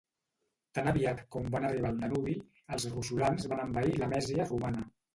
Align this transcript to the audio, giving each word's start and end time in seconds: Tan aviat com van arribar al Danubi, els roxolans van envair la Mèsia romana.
Tan 0.77 0.89
aviat 0.91 1.21
com 1.35 1.51
van 1.57 1.69
arribar 1.69 1.93
al 1.95 2.01
Danubi, 2.05 2.35
els 2.79 2.91
roxolans 2.97 3.49
van 3.55 3.65
envair 3.69 3.97
la 4.05 4.13
Mèsia 4.19 4.53
romana. 4.53 4.89